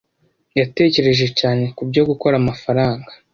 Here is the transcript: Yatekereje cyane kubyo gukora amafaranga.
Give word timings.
Yatekereje 0.59 1.25
cyane 1.39 1.63
kubyo 1.77 2.01
gukora 2.09 2.35
amafaranga. 2.41 3.11